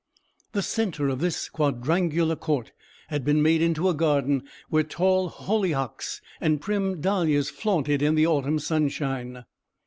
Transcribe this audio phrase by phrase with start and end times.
[0.53, 2.71] The centre of this quadrangular court
[3.09, 8.25] had been made into a garden, where tall hollyhocks and prim dahlias flaunted in the
[8.25, 9.45] autumn sunshine.